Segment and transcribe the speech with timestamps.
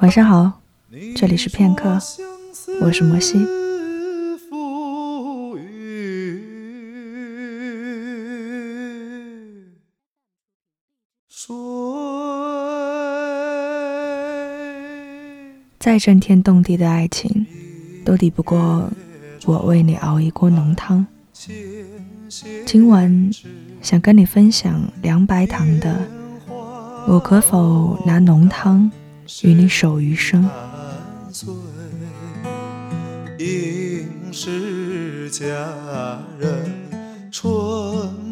[0.00, 0.60] 晚上好，
[1.16, 1.98] 这里是片刻，
[2.80, 3.36] 我是摩西。
[15.80, 17.44] 再震天动地的爱情，
[18.04, 18.88] 都抵不过
[19.46, 21.04] 我为你熬一锅浓汤。
[22.64, 23.30] 今晚
[23.82, 26.00] 想跟你分享凉白糖的
[27.12, 28.88] 《我可否拿浓汤
[29.42, 30.44] 与你守余生》。
[33.38, 35.44] 应是佳
[36.38, 36.72] 人
[37.30, 37.52] 春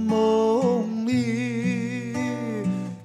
[0.06, 2.14] 梦里，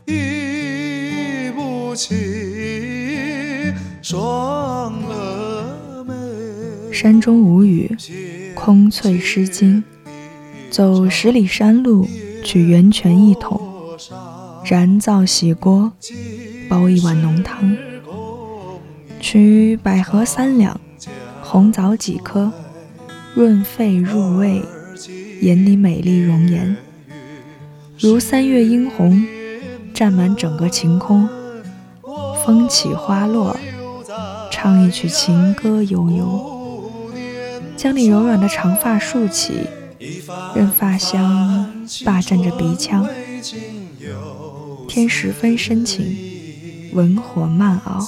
[0.06, 6.14] 忆不起双蛾眉。
[6.92, 7.96] 山中无语，
[8.56, 9.84] 空翠湿巾。
[10.72, 12.08] 走十里山路，
[12.44, 13.62] 取源泉一桶，
[14.64, 15.92] 燃灶洗锅，
[16.72, 17.76] 煲一碗浓汤。
[19.20, 20.80] 取百合三两，
[21.42, 22.50] 红枣几颗，
[23.34, 24.62] 润肺入胃，
[25.42, 26.78] 眼里美丽容颜，
[28.00, 29.22] 如三月樱红，
[29.94, 31.28] 占满整个晴空。
[32.46, 33.54] 风起花落，
[34.50, 36.90] 唱一曲情歌悠悠，
[37.76, 39.68] 将你柔软的长发竖起。
[40.56, 41.70] 任发香
[42.06, 43.06] 霸占着鼻腔，
[44.88, 46.31] 天十分深情，
[46.94, 48.00] 文火慢熬，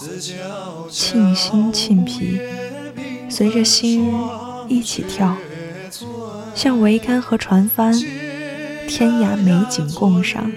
[0.89, 2.39] 沁心沁脾，
[3.30, 4.14] 随着心
[4.67, 5.36] 一起跳，
[6.53, 7.94] 像桅杆和船帆，
[8.88, 10.52] 天涯美景共赏，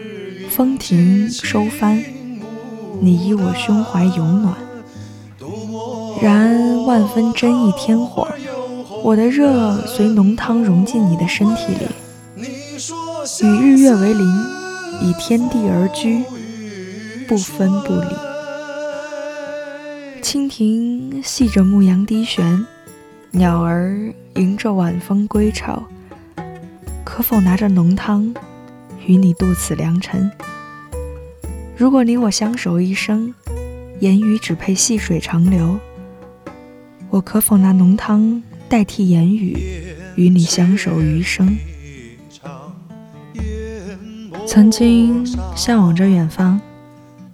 [0.51, 2.03] 风停收帆，
[3.01, 4.55] 你依我胸怀永暖，
[6.21, 8.27] 燃万分真意天火。
[9.05, 11.87] 我的热随浓汤融进你的身体里，
[13.43, 14.27] 与日月为邻，
[15.03, 16.25] 以天地而居，
[17.29, 18.07] 不分不离。
[20.23, 22.65] 蜻蜓系着牧羊低旋，
[23.33, 25.83] 鸟儿迎着晚风归巢。
[27.05, 28.35] 可否拿着浓汤，
[29.07, 30.31] 与你度此良辰？
[31.77, 33.33] 如果你我相守一生，
[34.01, 35.79] 言语只配细水长流。
[37.11, 38.43] 我可否拿浓汤？
[38.69, 39.57] 代替言语，
[40.17, 41.57] 与你相守余生。
[44.45, 46.61] 曾经向往着远方，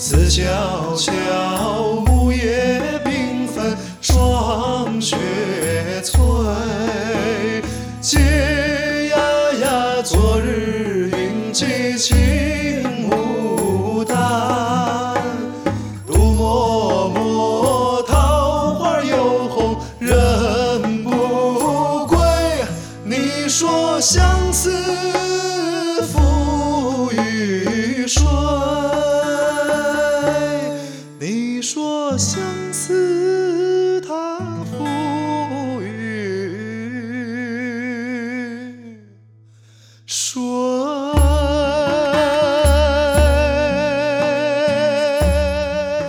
[0.00, 1.10] 思悄悄，
[2.06, 5.16] 木叶缤纷，霜雪
[6.04, 6.20] 催。
[8.00, 8.20] 嗟
[9.08, 9.18] 呀
[9.60, 12.16] 呀，昨日云髻青
[32.18, 32.42] 相
[32.72, 35.88] 思，他赋予
[40.04, 40.40] 谁？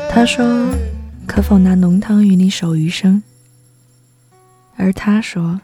[0.09, 0.43] 他说
[1.27, 3.21] ：“可否拿浓汤与你守余生？”
[4.77, 5.61] 而他说：“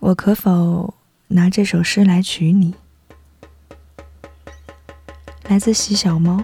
[0.00, 0.92] 我可否
[1.28, 2.74] 拿这首诗来娶你？”
[5.48, 6.42] 来自喜小猫，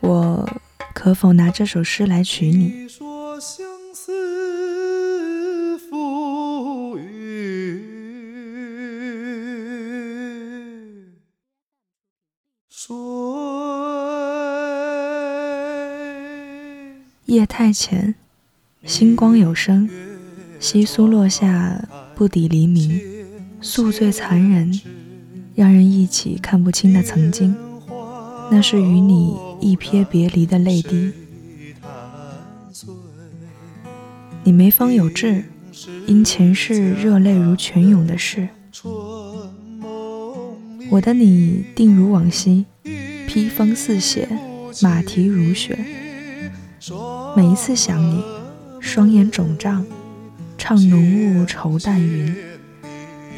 [0.00, 0.50] 我。
[1.02, 2.86] 可否拿这首诗来娶你？
[17.26, 18.14] 夜太浅，
[18.84, 19.90] 星光有声，
[20.60, 21.84] 稀疏落下，
[22.14, 23.00] 不抵黎明，
[23.60, 24.80] 宿醉残忍，
[25.56, 27.71] 让人忆起看不清的曾经。
[28.54, 31.10] 那是与你一瞥别离的泪滴。
[34.44, 35.44] 你眉方有痣，
[36.06, 38.46] 因前世热泪如泉涌的事。
[40.90, 42.66] 我的你定如往昔，
[43.26, 44.28] 披风似雪，
[44.82, 45.78] 马蹄如雪。
[47.34, 48.22] 每一次想你，
[48.80, 49.86] 双眼肿胀，
[50.58, 52.36] 唱浓雾愁淡云，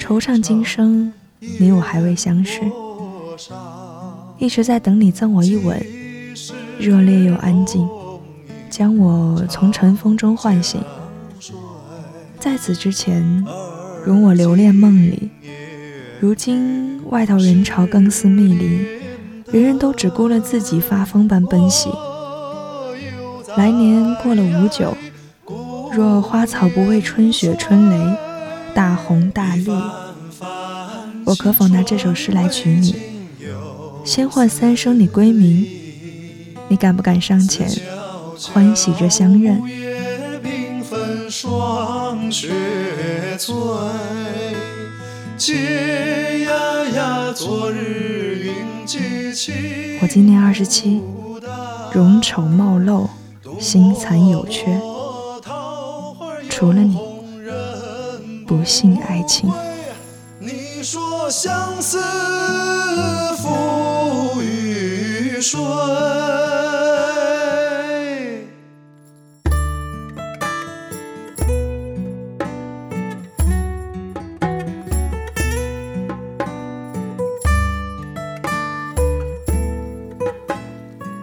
[0.01, 2.61] 惆怅今生，你我还未相识。
[4.44, 5.82] 一直在等你赠我一吻，
[6.79, 7.88] 热烈又安静，
[8.69, 10.82] 将我从尘封中唤醒。
[12.38, 13.43] 在此之前，
[14.05, 15.31] 容我留恋梦里。
[16.20, 18.87] 如今外头人潮更似密林，
[19.50, 21.88] 人人都只顾了自己发疯般奔袭。
[23.56, 24.94] 来年过了五九，
[25.91, 28.17] 若花草不为春雪春雷，
[28.75, 29.70] 大红大绿，
[31.25, 33.14] 我可否拿这首诗来娶你？
[34.05, 35.67] 先唤三声你归名，
[36.69, 37.67] 你敢不敢上前，
[38.53, 39.59] 欢喜着相认？
[50.03, 51.01] 我今年二十七，
[51.91, 53.09] 容丑貌陋，
[53.59, 54.79] 心残有缺，
[56.51, 56.99] 除了你，
[58.47, 59.51] 不信爱情。
[60.39, 61.99] 你说相思
[63.39, 63.49] 付
[65.44, 65.61] 睡？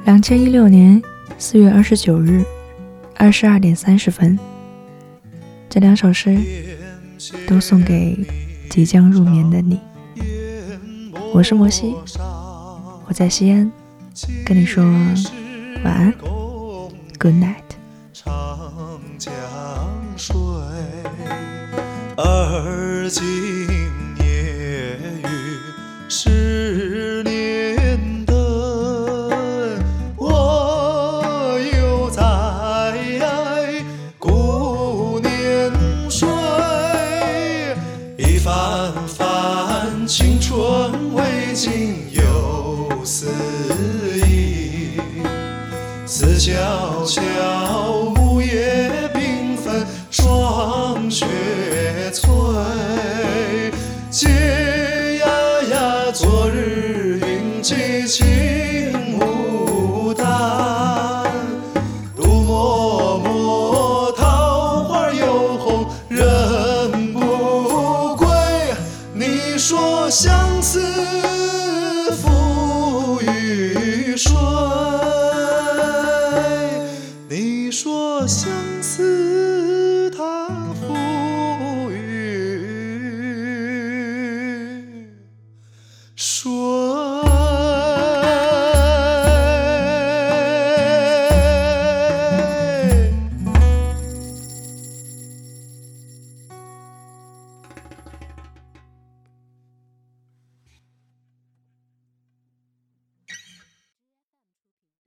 [0.06, 1.02] 两千一六年
[1.40, 2.44] 四月二十九日
[3.16, 4.38] 二十二点三十分，
[5.68, 6.38] 这两首诗
[7.48, 8.20] 都送给
[8.70, 9.80] 即将入眠的你。
[11.34, 11.96] 我是摩西，
[13.08, 13.72] 我在西安，
[14.46, 14.84] 跟你说
[15.84, 16.14] 晚安
[17.18, 17.72] ，Good night。
[46.14, 46.52] 思悄
[47.06, 47.22] 悄，
[48.14, 51.26] 木叶缤纷，霜雪
[52.12, 52.30] 催。
[54.12, 54.28] 嗟
[55.20, 55.26] 呀
[55.72, 61.32] 呀，昨日云髻青牡丹。
[62.18, 68.28] 独默默，桃花又红人不归。
[69.14, 70.82] 你说相思
[72.12, 74.30] 赋予谁？
[78.28, 78.52] 相
[78.82, 79.21] 思，